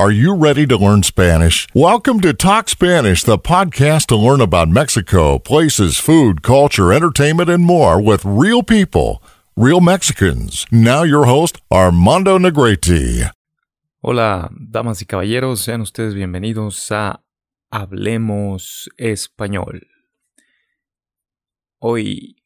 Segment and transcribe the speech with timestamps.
[0.00, 1.68] Are you ready to learn Spanish?
[1.74, 7.66] Welcome to Talk Spanish, the podcast to learn about Mexico, places, food, culture, entertainment, and
[7.66, 9.22] more with real people,
[9.56, 10.64] real Mexicans.
[10.70, 13.30] Now, your host, Armando Negrete.
[14.00, 17.22] Hola, damas y caballeros, sean ustedes bienvenidos a
[17.70, 19.82] Hablemos Español.
[21.78, 22.36] Hoy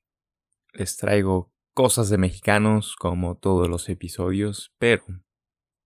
[0.73, 5.05] les traigo cosas de mexicanos como todos los episodios, pero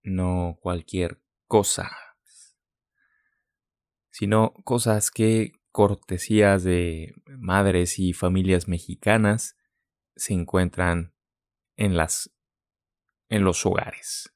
[0.03, 1.91] no cualquier cosa,
[4.11, 9.57] sino cosas que cortesías de madres y familias mexicanas
[10.16, 11.15] se encuentran
[11.77, 12.30] en las
[13.29, 14.34] en los hogares.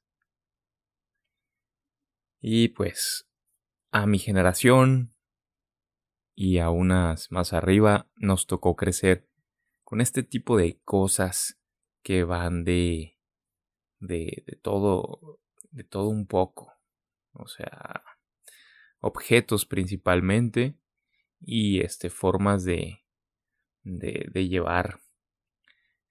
[2.41, 3.27] Y pues
[3.91, 5.15] a mi generación
[6.35, 9.29] y a unas más arriba nos tocó crecer
[9.83, 11.59] con este tipo de cosas
[12.01, 13.17] que van de,
[13.99, 15.39] de, de todo,
[15.71, 16.72] de todo un poco.
[17.33, 18.03] O sea,
[18.99, 20.77] objetos principalmente
[21.39, 23.03] y este, formas de,
[23.83, 25.01] de, de llevar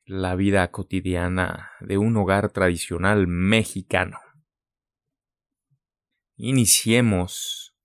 [0.05, 4.19] la vida cotidiana de un hogar tradicional mexicano.
[6.37, 7.77] Iniciemos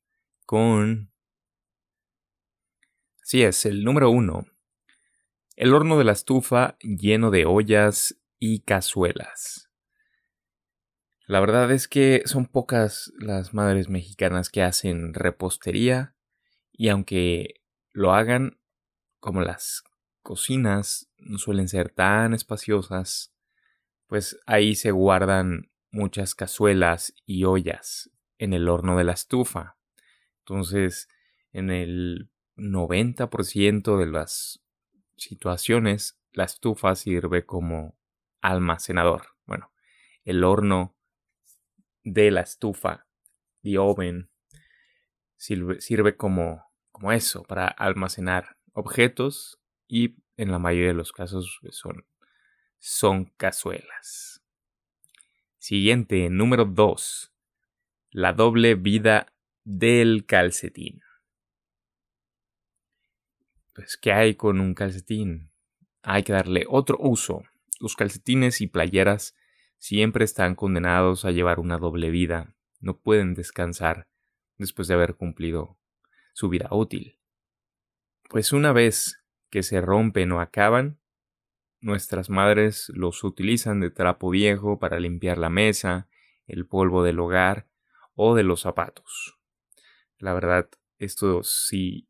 [0.46, 1.12] con...
[3.22, 4.46] Así es, el número uno.
[5.56, 9.67] El horno de la estufa lleno de ollas y cazuelas.
[11.28, 16.16] La verdad es que son pocas las madres mexicanas que hacen repostería
[16.72, 17.62] y aunque
[17.92, 18.62] lo hagan
[19.20, 19.84] como las
[20.22, 23.34] cocinas no suelen ser tan espaciosas,
[24.08, 29.78] pues ahí se guardan muchas cazuelas y ollas en el horno de la estufa.
[30.40, 31.10] Entonces,
[31.52, 34.64] en el 90% de las
[35.18, 37.98] situaciones, la estufa sirve como
[38.40, 39.36] almacenador.
[39.46, 39.74] Bueno,
[40.24, 40.97] el horno
[42.14, 43.06] de la estufa,
[43.64, 44.30] the oven,
[45.36, 52.06] sirve, como, como eso, para almacenar objetos y en la mayoría de los casos son,
[52.80, 54.42] son cazuelas.
[55.58, 57.34] Siguiente, número 2.
[58.12, 59.34] La doble vida
[59.66, 61.02] del calcetín.
[63.76, 65.52] Pues, ¿qué hay con un calcetín?
[66.04, 67.44] Hay que darle otro uso.
[67.82, 69.36] Los calcetines y playeras
[69.78, 72.56] siempre están condenados a llevar una doble vida.
[72.80, 74.08] No pueden descansar
[74.58, 75.78] después de haber cumplido
[76.34, 77.20] su vida útil.
[78.30, 81.00] Pues una vez que se rompen o acaban,
[81.80, 86.08] nuestras madres los utilizan de trapo viejo para limpiar la mesa,
[86.48, 87.68] el polvo del hogar
[88.16, 89.38] o de los zapatos.
[90.18, 92.08] La verdad, esto sí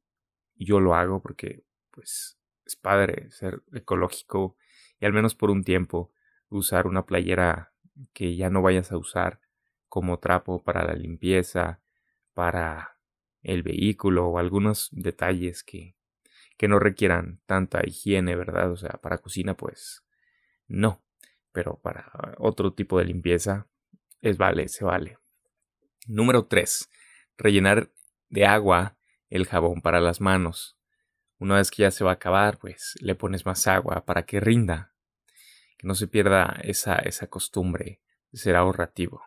[0.56, 4.56] yo lo hago porque pues es padre ser ecológico
[5.00, 6.12] y al menos por un tiempo
[6.50, 7.74] usar una playera
[8.14, 9.40] que ya no vayas a usar
[9.90, 11.82] como trapo para la limpieza,
[12.34, 12.98] para
[13.42, 15.96] el vehículo o algunos detalles que,
[16.58, 18.72] que no requieran tanta higiene, ¿verdad?
[18.72, 20.04] O sea, para cocina pues
[20.68, 21.02] no,
[21.52, 23.68] pero para otro tipo de limpieza
[24.22, 25.18] es vale, se vale.
[26.08, 26.90] Número 3.
[27.38, 27.92] Rellenar
[28.30, 28.98] de agua
[29.30, 30.78] el jabón para las manos.
[31.40, 34.40] Una vez que ya se va a acabar, pues le pones más agua para que
[34.40, 34.94] rinda,
[35.78, 38.02] que no se pierda esa, esa costumbre
[38.32, 39.24] de ser ahorrativo.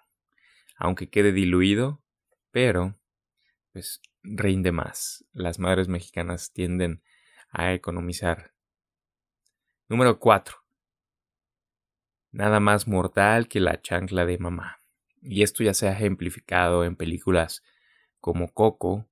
[0.77, 2.03] Aunque quede diluido,
[2.51, 2.99] pero
[3.73, 5.25] pues rinde más.
[5.33, 7.03] Las madres mexicanas tienden
[7.51, 8.53] a economizar.
[9.89, 10.57] Número 4.
[12.33, 14.81] Nada más mortal que la chancla de mamá.
[15.23, 17.63] Y esto ya se ha ejemplificado en películas
[18.21, 19.07] como Coco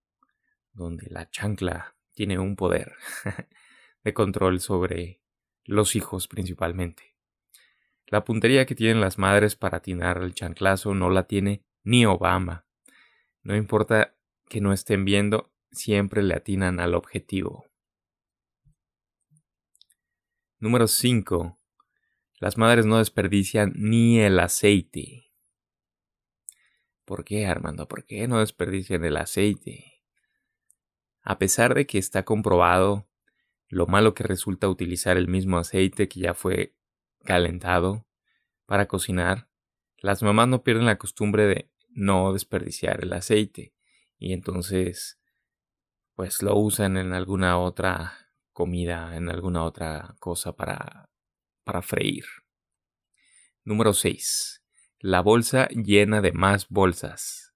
[0.72, 2.94] donde la chancla tiene un poder
[4.04, 5.20] de control sobre
[5.64, 7.17] los hijos principalmente.
[8.10, 12.66] La puntería que tienen las madres para atinar el chanclazo no la tiene ni Obama.
[13.42, 14.16] No importa
[14.48, 17.66] que no estén viendo, siempre le atinan al objetivo.
[20.58, 21.58] Número 5.
[22.40, 25.34] Las madres no desperdician ni el aceite.
[27.04, 27.88] ¿Por qué, Armando?
[27.88, 30.02] ¿Por qué no desperdician el aceite?
[31.22, 33.06] A pesar de que está comprobado
[33.68, 36.74] lo malo que resulta utilizar el mismo aceite que ya fue
[37.24, 38.07] calentado
[38.68, 39.48] para cocinar,
[39.96, 43.72] las mamás no pierden la costumbre de no desperdiciar el aceite
[44.18, 45.18] y entonces
[46.14, 48.12] pues lo usan en alguna otra
[48.52, 51.08] comida, en alguna otra cosa para,
[51.64, 52.26] para freír.
[53.64, 54.62] Número 6.
[54.98, 57.54] La bolsa llena de más bolsas.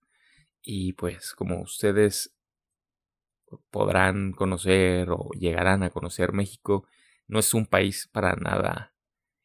[0.62, 2.35] Y pues como ustedes
[3.70, 6.88] podrán conocer o llegarán a conocer México,
[7.26, 8.94] no es un país para nada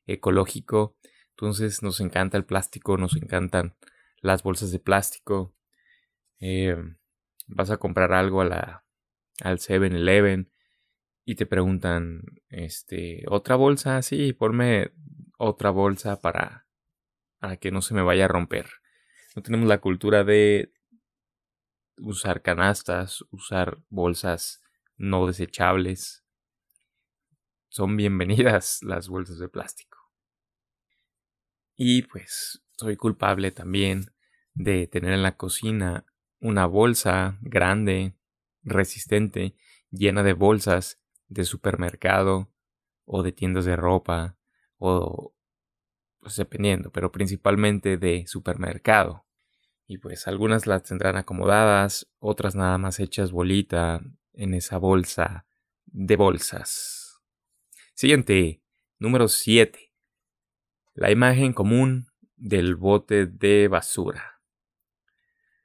[0.05, 0.95] ecológico.
[1.39, 3.75] Entonces nos encanta el plástico, nos encantan
[4.21, 5.53] las bolsas de plástico.
[6.39, 6.75] Eh,
[7.45, 8.85] vas a comprar algo a la,
[9.43, 10.51] al 7-Eleven
[11.25, 14.93] y te preguntan, este, otra bolsa, sí, ponme
[15.37, 16.65] otra bolsa para,
[17.37, 18.71] para que no se me vaya a romper.
[19.35, 20.73] No tenemos la cultura de
[21.97, 24.63] usar canastas, usar bolsas
[24.95, 26.25] no desechables.
[27.69, 29.96] Son bienvenidas las bolsas de plástico.
[31.77, 34.11] Y pues soy culpable también
[34.55, 36.05] de tener en la cocina
[36.39, 38.15] una bolsa grande,
[38.63, 39.55] resistente,
[39.91, 42.51] llena de bolsas de supermercado
[43.05, 44.37] o de tiendas de ropa
[44.79, 45.35] o
[46.19, 49.27] pues dependiendo, pero principalmente de supermercado.
[49.85, 54.01] Y pues algunas las tendrán acomodadas, otras nada más hechas bolita
[54.33, 55.45] en esa bolsa
[55.85, 57.21] de bolsas.
[57.93, 58.63] Siguiente,
[58.97, 59.86] número 7.
[60.97, 62.07] La imagen común
[62.37, 64.41] del bote de basura.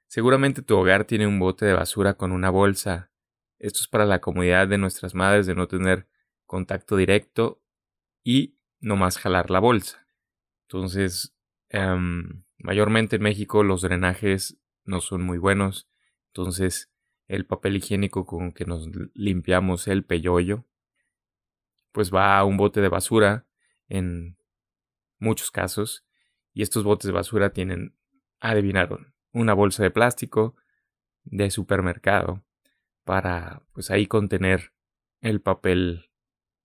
[0.06, 3.10] Seguramente tu hogar tiene un bote de basura con una bolsa.
[3.58, 6.06] Esto es para la comodidad de nuestras madres de no tener
[6.44, 7.62] contacto directo
[8.22, 10.06] y no más jalar la bolsa.
[10.66, 11.34] Entonces,
[11.70, 15.88] em, mayormente en México los drenajes no son muy buenos.
[16.26, 16.92] Entonces,
[17.26, 20.66] el papel higiénico con que nos limpiamos el peyoyo,
[21.90, 23.46] pues va a un bote de basura
[23.88, 24.36] en
[25.22, 26.04] muchos casos.
[26.52, 27.96] Y estos botes de basura tienen,
[28.40, 30.54] adivinaron, una bolsa de plástico
[31.24, 32.44] de supermercado
[33.04, 34.72] para pues ahí contener
[35.20, 36.10] el papel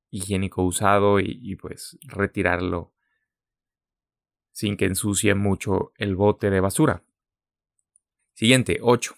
[0.09, 2.94] higiénico usado y, y pues retirarlo
[4.51, 7.03] sin que ensucie mucho el bote de basura.
[8.33, 9.15] Siguiente, 8.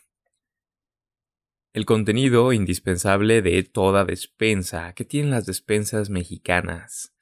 [1.72, 4.94] El contenido indispensable de toda despensa.
[4.94, 7.14] ¿Qué tienen las despensas mexicanas?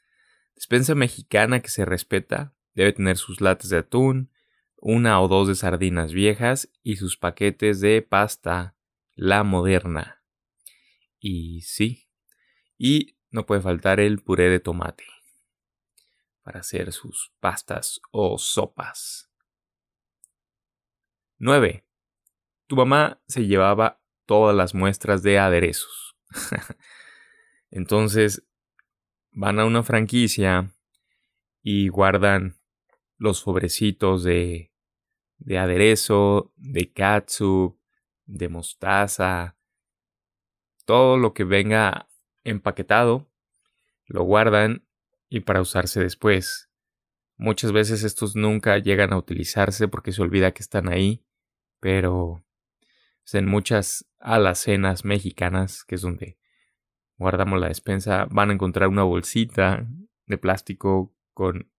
[0.57, 4.31] Despensa mexicana que se respeta debe tener sus latas de atún,
[4.75, 8.75] una o dos de sardinas viejas y sus paquetes de pasta,
[9.13, 10.23] la moderna.
[11.19, 12.09] Y sí,
[12.75, 15.05] y no puede faltar el puré de tomate
[16.41, 19.29] para hacer sus pastas o sopas.
[21.37, 21.85] 9.
[22.65, 26.17] Tu mamá se llevaba todas las muestras de aderezos.
[27.69, 28.43] Entonces
[29.37, 30.73] van a una franquicia
[31.61, 32.57] y guardan
[33.17, 34.73] los sobrecitos de,
[35.37, 37.79] de aderezo, de katsu,
[38.25, 39.55] de mostaza,
[40.85, 42.09] todo lo que venga
[42.43, 43.31] empaquetado,
[44.05, 44.87] lo guardan
[45.29, 46.71] y para usarse después.
[47.35, 51.23] Muchas veces estos nunca llegan a utilizarse porque se olvida que están ahí,
[51.79, 52.43] pero
[53.33, 56.39] en muchas alacenas mexicanas, que es donde
[57.17, 59.87] guardamos la despensa, van a encontrar una bolsita
[60.25, 61.71] de plástico con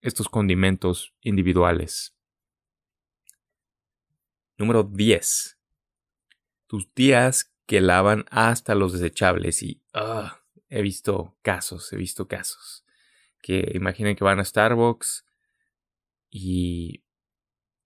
[0.00, 2.14] estos condimentos individuales.
[4.58, 5.58] Número 10.
[6.66, 12.82] Tus tías que lavan hasta los desechables y ah, he visto casos, he visto casos
[13.42, 15.26] que imaginen que van a Starbucks
[16.30, 17.04] y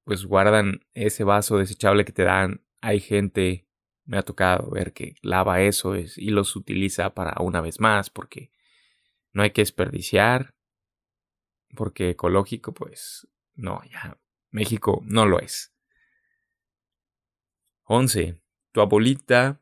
[0.05, 2.63] pues guardan ese vaso desechable que te dan.
[2.81, 3.66] Hay gente,
[4.07, 8.51] me ha tocado ver que lava eso y los utiliza para una vez más porque
[9.33, 10.55] no hay que desperdiciar.
[11.75, 14.19] Porque ecológico, pues no, ya.
[14.51, 15.75] México no lo es.
[17.85, 18.41] 11.
[18.73, 19.61] Tu abuelita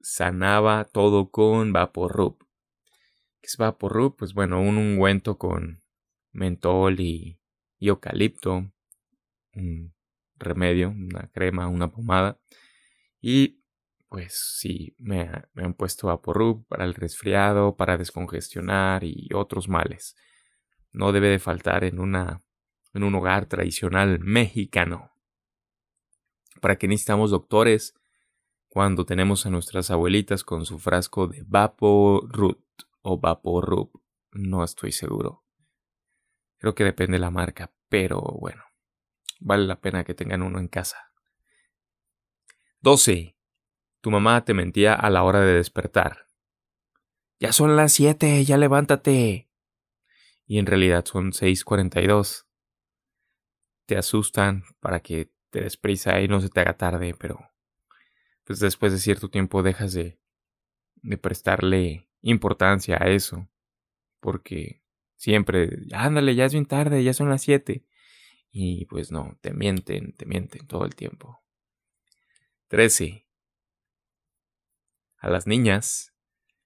[0.00, 2.38] sanaba todo con Vaporub.
[3.40, 4.16] ¿Qué es Vaporub?
[4.16, 5.82] Pues bueno, un ungüento con
[6.32, 7.40] mentol y,
[7.80, 8.70] eucalipto,
[9.54, 9.94] un
[10.36, 12.38] remedio, una crema, una pomada.
[13.20, 13.57] Y
[14.08, 20.16] pues sí, me, han puesto Vaporub para el resfriado, para descongestionar y otros males.
[20.92, 22.42] No debe de faltar en, una,
[22.94, 25.12] en un hogar tradicional mexicano.
[26.60, 27.94] ¿Para qué necesitamos doctores
[28.68, 32.58] cuando tenemos a nuestras abuelitas con su frasco de Vaporub?
[33.02, 35.44] o Vaporub, no estoy seguro.
[36.58, 38.62] Creo que depende de la marca, pero bueno,
[39.40, 41.12] vale la pena que tengan uno en casa.
[42.80, 43.37] 12.
[44.00, 46.26] Tu mamá te mentía a la hora de despertar.
[47.40, 49.48] Ya son las 7, ya levántate.
[50.46, 52.46] Y en realidad son 6.42.
[53.86, 57.50] Te asustan para que te des prisa y no se te haga tarde, pero
[58.44, 60.18] pues después de cierto tiempo dejas de,
[60.96, 63.48] de prestarle importancia a eso.
[64.20, 64.82] Porque
[65.16, 67.84] siempre, ándale, ya es bien tarde, ya son las 7.
[68.50, 71.42] Y pues no, te mienten, te mienten todo el tiempo.
[72.68, 73.27] 13.
[75.18, 76.14] A las niñas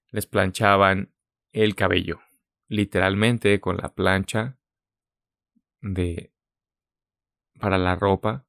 [0.09, 1.13] les planchaban
[1.51, 2.21] el cabello,
[2.67, 4.57] literalmente con la plancha
[5.81, 6.31] de
[7.59, 8.45] para la ropa.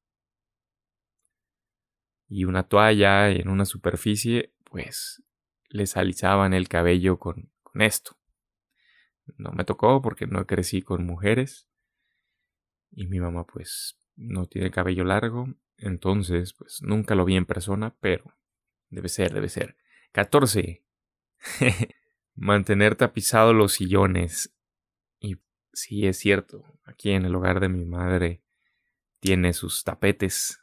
[2.29, 5.23] y una toalla en una superficie, pues
[5.69, 8.17] les alisaban el cabello con, con esto.
[9.37, 11.69] No me tocó porque no crecí con mujeres
[12.91, 15.47] y mi mamá pues no tiene cabello largo,
[15.77, 18.37] entonces pues nunca lo vi en persona, pero
[18.91, 19.77] debe ser, debe ser.
[20.15, 20.85] 14.
[22.37, 24.55] Mantener tapizados los sillones.
[25.19, 25.39] Y
[25.73, 28.41] sí es cierto, aquí en el hogar de mi madre
[29.19, 30.61] tiene sus tapetes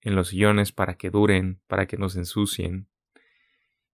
[0.00, 2.88] en los sillones para que duren, para que no se ensucien.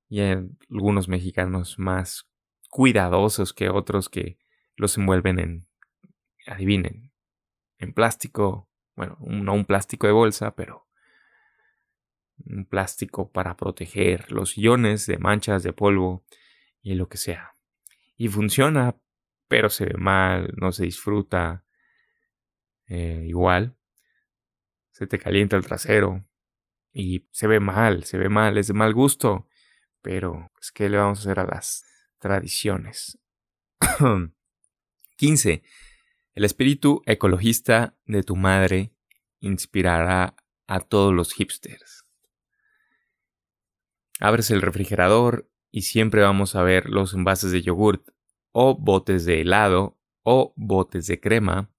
[0.09, 2.27] Y hay algunos mexicanos más
[2.71, 4.39] cuidadosos que otros que
[4.75, 5.69] los envuelven en,
[6.47, 7.13] adivinen,
[7.77, 10.86] en plástico, bueno, no un plástico de bolsa, pero
[12.45, 16.25] un plástico para proteger los iones de manchas de polvo
[16.83, 17.57] y lo que sea.
[18.17, 18.97] Y funciona,
[19.49, 21.65] pero se ve mal, no se disfruta
[22.89, 23.77] eh, igual.
[24.93, 26.25] Se te calienta el trasero
[26.93, 29.49] y se ve mal, se ve mal, es de mal gusto.
[30.01, 31.85] Pero, pues, ¿qué le vamos a hacer a las
[32.19, 33.19] tradiciones?
[35.17, 35.63] 15.
[36.35, 38.93] El espíritu ecologista de tu madre
[39.41, 42.06] inspirará a todos los hipsters.
[44.21, 48.09] Abres el refrigerador y siempre vamos a ver los envases de yogurt
[48.53, 51.71] o botes de helado o botes de crema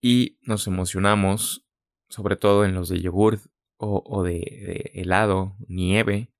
[0.00, 1.66] y nos emocionamos
[2.08, 3.42] sobre todo en los de yogurt
[3.82, 6.30] o, de, de, helado, nieve,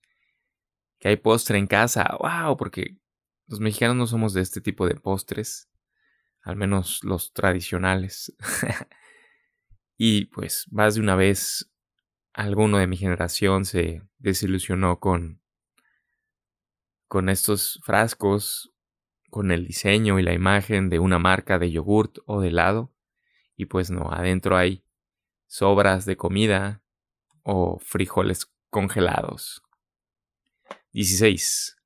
[0.99, 2.99] que hay postre en casa, wow, porque
[3.47, 5.71] los mexicanos no somos de este tipo de postres
[6.43, 8.35] al menos los tradicionales.
[9.97, 11.70] y pues más de una vez
[12.33, 15.41] alguno de mi generación se desilusionó con
[17.11, 18.73] con estos frascos,
[19.31, 22.93] con el diseño y la imagen de una marca de yogurt o de helado.
[23.57, 24.85] Y pues no, adentro hay
[25.49, 26.85] sobras de comida
[27.43, 29.65] o frijoles congelados.
[30.93, 31.79] 16.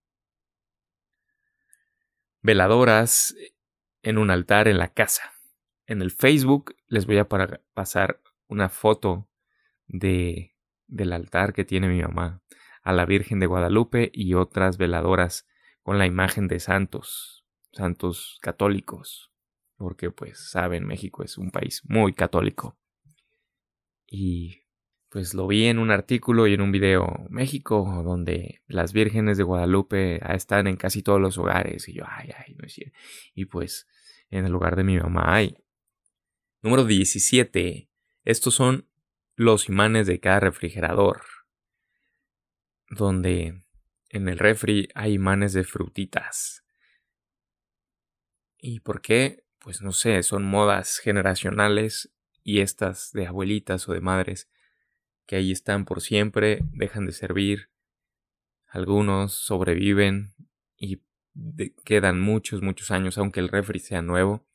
[2.43, 3.35] Veladoras
[4.03, 5.33] en un altar en la casa.
[5.87, 9.27] En el Facebook les voy a pasar una foto
[9.87, 10.55] de,
[10.87, 12.43] del altar que tiene mi mamá
[12.83, 15.47] a la Virgen de Guadalupe y otras veladoras
[15.83, 19.33] con la imagen de santos, santos católicos,
[19.77, 22.79] porque pues saben, México es un país muy católico.
[24.07, 24.65] Y
[25.09, 29.45] pues lo vi en un artículo y en un video México, donde las vírgenes de
[29.45, 31.89] Guadalupe están en casi todos los hogares.
[31.89, 32.99] Y yo, ay, ay, no es cierto.
[33.35, 33.87] Y pues
[34.31, 35.57] en el lugar de mi mamá hay.
[36.63, 37.89] Número 17.
[38.25, 38.89] Estos son
[39.37, 41.23] los imanes de cada refrigerador.
[42.91, 43.63] Donde
[44.09, 46.65] en el refri hay imanes de frutitas.
[48.59, 49.45] ¿Y por qué?
[49.59, 52.13] Pues no sé, son modas generacionales
[52.43, 54.49] y estas de abuelitas o de madres
[55.27, 57.71] que ahí están por siempre, dejan de servir.
[58.67, 60.35] Algunos sobreviven
[60.77, 61.03] y
[61.85, 64.47] quedan muchos, muchos años, aunque el refri sea nuevo,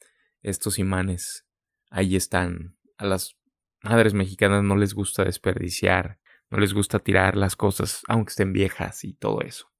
[0.41, 1.47] estos imanes
[1.89, 2.77] ahí están.
[2.97, 3.38] A las
[3.81, 6.19] madres mexicanas no les gusta desperdiciar,
[6.49, 9.71] no les gusta tirar las cosas, aunque estén viejas y todo eso.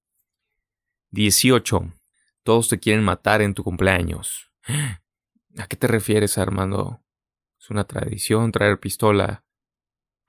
[1.12, 1.94] 18.
[2.44, 4.52] Todos te quieren matar en tu cumpleaños.
[5.58, 7.04] ¿A qué te refieres, Armando?
[7.60, 9.44] ¿Es una tradición traer pistola?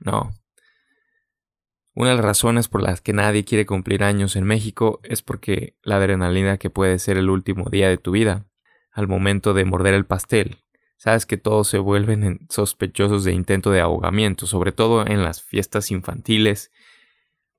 [0.00, 0.33] No,
[2.00, 5.77] una de las razones por las que nadie quiere cumplir años en México es porque
[5.83, 8.47] la adrenalina que puede ser el último día de tu vida,
[8.93, 10.65] al momento de morder el pastel,
[11.00, 15.90] sabes que todos se vuelven sospechosos de intento de ahogamiento, sobre todo en las fiestas
[15.90, 16.71] infantiles.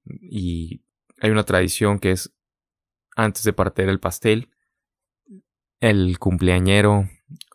[0.05, 0.83] Y
[1.19, 2.31] hay una tradición que es
[3.15, 4.51] antes de partir el pastel,
[5.79, 7.09] el cumpleañero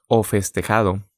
[0.09, 1.09] o festejado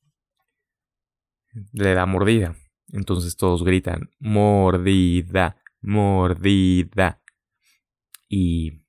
[1.73, 2.55] le da mordida.
[2.93, 7.23] Entonces todos gritan, mordida, mordida.
[8.29, 8.83] Y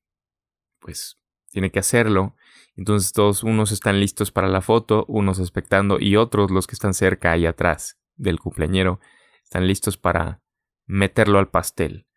[0.80, 1.18] pues
[1.52, 2.36] tiene que hacerlo.
[2.76, 6.94] Entonces todos unos están listos para la foto, unos expectando y otros los que están
[6.94, 9.00] cerca y atrás del cumpleañero
[9.44, 10.42] están listos para
[10.86, 12.08] meterlo al pastel.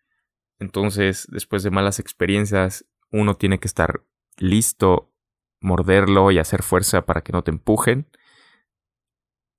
[0.59, 4.05] Entonces, después de malas experiencias, uno tiene que estar
[4.39, 5.13] listo,
[5.61, 8.09] morderlo y hacer fuerza para que no te empujen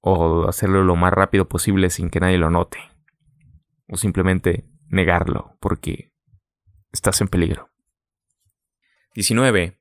[0.01, 2.77] o hacerlo lo más rápido posible sin que nadie lo note.
[3.87, 6.13] O simplemente negarlo porque
[6.91, 7.69] estás en peligro.
[9.15, 9.79] 19.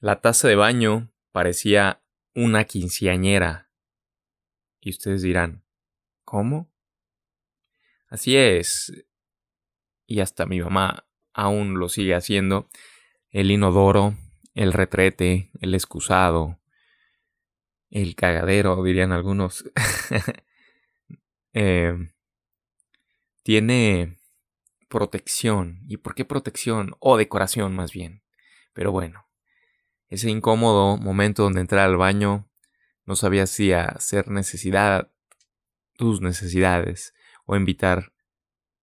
[0.00, 2.00] La taza de baño parecía
[2.32, 3.68] una quinceañera.
[4.80, 5.64] Y ustedes dirán,
[6.24, 6.70] ¿cómo?
[8.06, 8.92] Así es.
[10.06, 12.68] Y hasta mi mamá aún lo sigue haciendo.
[13.30, 14.16] El inodoro,
[14.54, 16.60] el retrete, el excusado,
[17.90, 19.64] el cagadero, dirían algunos.
[21.54, 22.12] Eh,
[23.42, 24.20] tiene
[24.88, 25.80] protección.
[25.88, 26.94] ¿Y por qué protección?
[27.00, 28.22] O decoración más bien.
[28.74, 29.27] Pero bueno,
[30.08, 32.48] ese incómodo momento donde entrar al baño
[33.04, 35.10] no sabía si hacer necesidad,
[35.96, 37.14] tus necesidades,
[37.46, 38.12] o invitar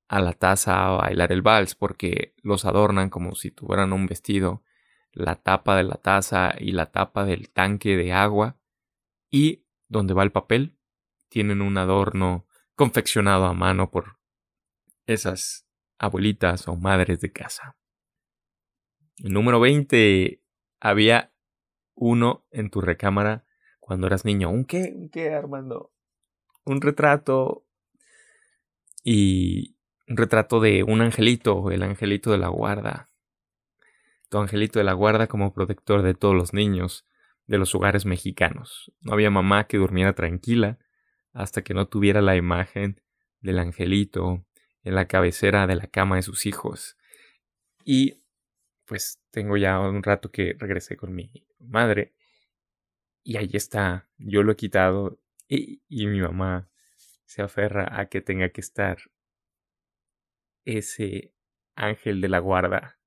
[0.07, 4.63] a la taza a bailar el vals, porque los adornan como si tuvieran un vestido,
[5.11, 8.57] la tapa de la taza y la tapa del tanque de agua,
[9.29, 10.77] y donde va el papel,
[11.29, 14.19] tienen un adorno confeccionado a mano por
[15.05, 15.67] esas
[15.97, 17.77] abuelitas o madres de casa.
[19.19, 20.41] Número 20.
[20.85, 21.33] Había
[21.95, 23.43] uno en tu recámara
[23.79, 24.51] cuando eras niño.
[24.51, 24.93] ¿Un qué?
[24.95, 25.91] ¿Un qué, Armando?
[26.63, 27.65] Un retrato.
[29.03, 29.77] Y
[30.07, 33.09] un retrato de un angelito, el angelito de la guarda.
[34.29, 37.07] Tu angelito de la guarda como protector de todos los niños
[37.47, 38.93] de los hogares mexicanos.
[39.01, 40.77] No había mamá que durmiera tranquila
[41.33, 43.01] hasta que no tuviera la imagen
[43.39, 44.45] del angelito
[44.83, 46.95] en la cabecera de la cama de sus hijos.
[47.83, 48.21] Y
[48.85, 52.13] pues tengo ya un rato que regresé con mi madre
[53.23, 56.69] y ahí está, yo lo he quitado y, mi mamá
[57.25, 58.97] se aferra a que tenga que estar
[60.63, 61.33] ese
[61.75, 62.99] ángel de la guarda.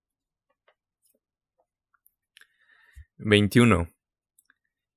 [3.19, 3.89] 21.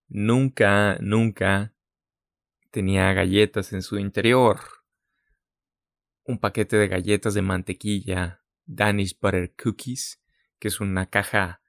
[0.08, 1.74] Nunca, nunca
[2.72, 4.60] tenía galletas en su interior.
[6.24, 10.21] Un paquete de galletas de mantequilla, Danish Butter Cookies,
[10.62, 11.60] que es una caja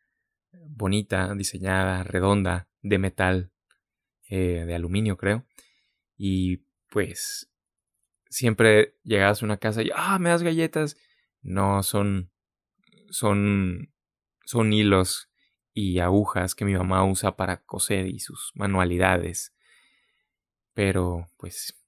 [0.52, 3.50] bonita, diseñada, redonda, de metal,
[4.28, 5.46] eh, de aluminio creo.
[6.18, 6.58] Y
[6.90, 7.50] pues
[8.28, 10.98] siempre llegabas a una casa y, ah, me das galletas.
[11.40, 12.30] No, son,
[13.08, 13.94] son,
[14.44, 15.30] son hilos
[15.72, 19.54] y agujas que mi mamá usa para coser y sus manualidades.
[20.74, 21.82] Pero pues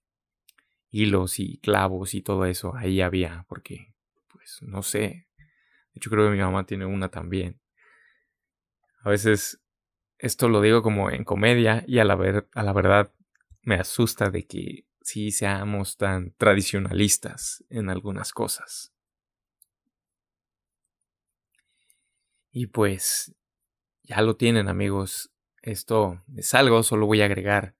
[0.90, 3.94] hilos y clavos y todo eso ahí había porque
[4.28, 5.28] pues no sé.
[5.94, 7.60] De hecho creo que mi mamá tiene una también.
[9.02, 9.60] A veces
[10.18, 13.12] esto lo digo como en comedia y a la, ver, a la verdad
[13.62, 18.92] me asusta de que sí seamos tan tradicionalistas en algunas cosas.
[22.50, 23.34] Y pues
[24.02, 25.30] ya lo tienen amigos.
[25.62, 27.76] Esto es algo, solo voy a agregar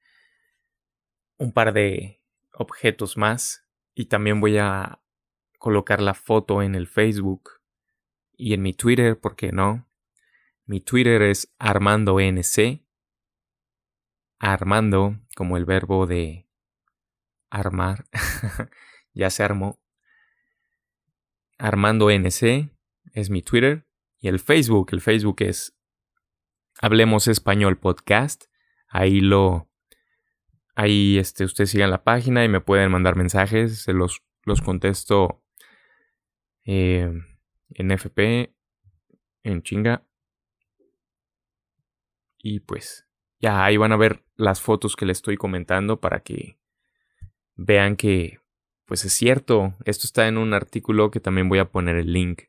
[1.37, 2.21] un par de
[2.53, 5.01] objetos más y también voy a
[5.59, 7.64] colocar la foto en el Facebook
[8.37, 9.89] y en mi Twitter, ¿por qué no?
[10.67, 12.83] Mi Twitter es ArmandoNC.
[14.39, 16.49] Armando, como el verbo de
[17.51, 18.07] armar.
[19.15, 19.81] ya se armó.
[21.59, 22.71] Armando NC
[23.13, 23.87] es mi Twitter.
[24.19, 25.77] Y el Facebook, el Facebook es
[26.81, 28.45] Hablemos Español Podcast.
[28.89, 29.71] Ahí lo.
[30.75, 33.83] Ahí este, ustedes sigan la página y me pueden mandar mensajes.
[33.83, 35.45] Se los, los contesto
[36.65, 37.13] eh,
[37.71, 38.55] en FP,
[39.43, 40.07] en chinga.
[42.39, 43.07] Y pues
[43.39, 46.59] ya ahí van a ver las fotos que les estoy comentando para que
[47.57, 48.41] vean que
[48.85, 49.75] pues es cierto.
[49.85, 52.45] Esto está en un artículo que también voy a poner el link.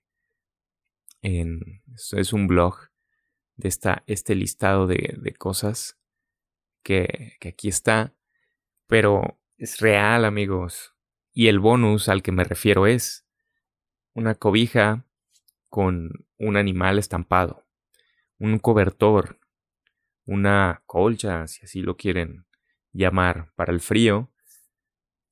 [1.22, 2.90] En, es un blog
[3.56, 5.98] de esta, este listado de, cosas
[6.84, 8.16] que aquí está.
[8.88, 10.96] Pero es real, amigos.
[11.34, 13.25] Y el bonus al que me refiero es
[14.16, 15.06] una cobija
[15.70, 17.64] con un animal estampado,
[18.40, 19.40] un cobertor
[20.26, 22.46] una colcha, si así lo quieren
[22.92, 24.32] llamar, para el frío,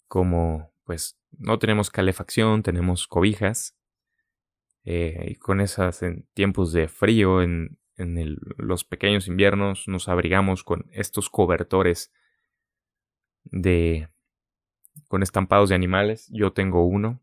[0.07, 3.75] como pues no tenemos calefacción, tenemos cobijas,
[4.85, 10.63] eh, y con esas en tiempos de frío, en, en los pequeños inviernos, nos abrigamos
[10.63, 12.11] con estos cobertores
[13.45, 14.09] de
[15.07, 16.27] con estampados de animales.
[16.31, 17.21] Yo tengo uno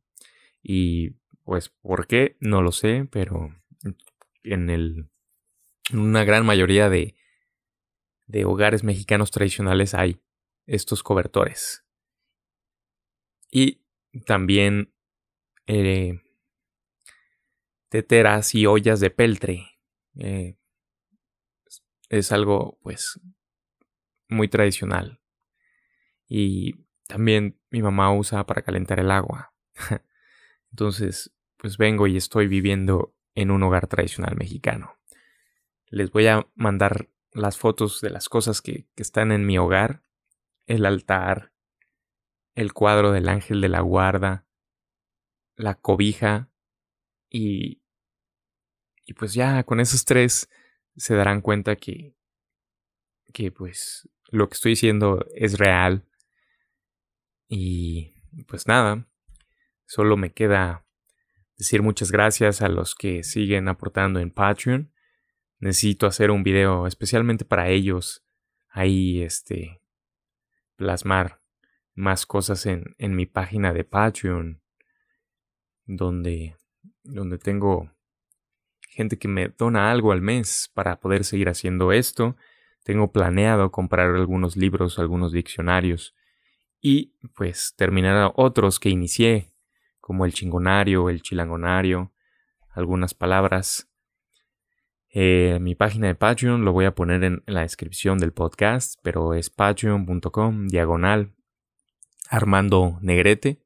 [0.62, 1.16] y
[1.50, 3.52] pues por qué no lo sé, pero
[4.44, 5.10] en el
[5.90, 7.16] en una gran mayoría de
[8.28, 10.22] de hogares mexicanos tradicionales hay
[10.66, 11.84] estos cobertores.
[13.50, 13.82] Y
[14.26, 14.94] también
[15.66, 16.20] eh,
[17.88, 19.80] teteras y ollas de peltre.
[20.20, 20.56] Eh,
[22.10, 23.18] es algo pues
[24.28, 25.20] muy tradicional.
[26.28, 29.52] Y también mi mamá usa para calentar el agua.
[30.70, 34.98] Entonces, pues vengo y estoy viviendo en un hogar tradicional mexicano.
[35.86, 40.02] Les voy a mandar las fotos de las cosas que, están en mi hogar,
[40.66, 41.52] el altar,
[42.54, 44.46] el cuadro del ángel de la guarda,
[45.56, 46.50] la cobija
[47.28, 47.82] y,
[49.04, 50.48] y pues ya con esos tres
[50.96, 52.14] se darán cuenta que,
[53.32, 56.04] que pues lo que estoy diciendo es real
[57.48, 58.14] y
[58.46, 59.10] pues nada,
[59.90, 60.86] Solo me queda
[61.60, 64.90] decir muchas gracias a los que siguen aportando en Patreon.
[65.58, 68.24] Necesito hacer un video especialmente para ellos.
[68.70, 69.82] Ahí, este,
[70.76, 71.42] plasmar
[71.94, 74.62] más cosas en, en mi página de Patreon.
[75.84, 76.56] Donde,
[77.02, 77.92] donde tengo
[78.88, 82.36] gente que me dona algo al mes para poder seguir haciendo esto.
[82.84, 86.14] Tengo planeado comprar algunos libros, algunos diccionarios
[86.80, 89.49] y pues terminar otros que inicié,
[90.10, 92.12] como el chingonario, el chilangonario,
[92.70, 93.88] algunas palabras.
[95.08, 99.34] Eh, mi página de Patreon lo voy a poner en, la descripción del podcast, pero
[99.34, 101.36] es patreon.com diagonal
[102.28, 103.62] Armando Negrete.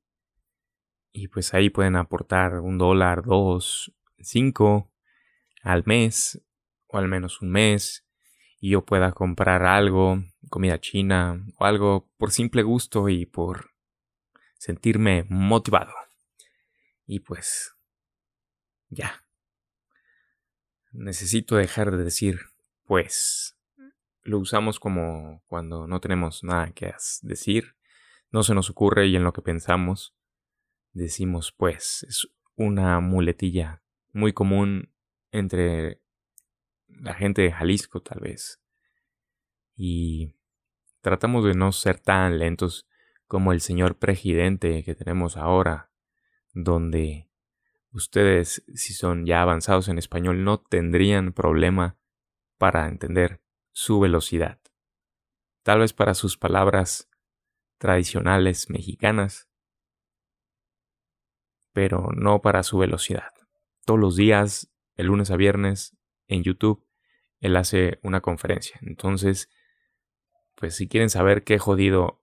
[1.13, 4.93] Y pues ahí pueden aportar un dólar, dos, cinco
[5.63, 6.45] al mes,
[6.89, 8.07] o al menos un mes,
[8.61, 13.71] y yo pueda comprar algo, comida china o algo por simple gusto y por
[14.59, 16.04] sentirme motivado.
[17.07, 17.75] Y pues
[18.88, 19.25] ya.
[20.93, 22.40] Necesito dejar de decir
[22.85, 23.57] pues.
[24.23, 27.77] Lo usamos como cuando no tenemos nada que decir,
[28.31, 30.14] no se nos ocurre y en lo que pensamos
[30.93, 32.07] decimos pues.
[32.09, 34.93] Es una muletilla muy común
[35.31, 36.01] entre
[36.88, 38.61] la gente de Jalisco tal vez.
[39.77, 40.37] Y
[41.01, 42.87] tratamos de no ser tan lentos
[43.27, 45.90] como el señor presidente que tenemos ahora,
[46.55, 47.29] donde
[47.90, 51.99] ustedes, si son ya avanzados en español, no tendrían problema
[52.57, 54.61] para entender su velocidad.
[55.62, 57.11] Tal vez para sus palabras
[57.79, 59.49] tradicionales mexicanas,
[61.73, 63.33] pero no para su velocidad.
[63.85, 65.97] Todos los días, el lunes a viernes,
[66.29, 66.87] en YouTube,
[67.40, 68.79] él hace una conferencia.
[68.83, 69.51] Entonces,
[70.55, 72.23] pues si quieren saber qué jodido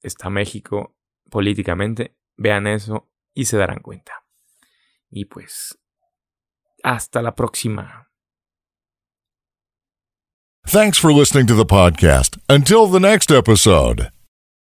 [0.00, 0.96] está México
[1.28, 4.24] políticamente, vean eso y se darán cuenta.
[5.10, 5.78] Y pues,
[6.82, 8.08] hasta la próxima.
[10.66, 12.38] Thanks for listening to the podcast.
[12.48, 14.13] Until the next episode.